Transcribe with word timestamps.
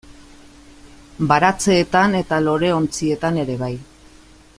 Baratzeetan 1.31 2.17
eta 2.21 2.39
loreontzietan 2.47 3.39
ere 3.43 3.59
bai. 3.65 3.73